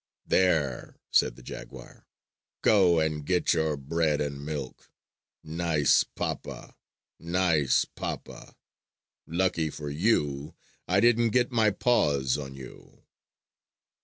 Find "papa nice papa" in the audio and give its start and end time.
6.03-8.55